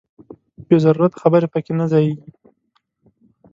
[0.67, 2.29] بې ضرورته خبرې پکې نه ځاییږي.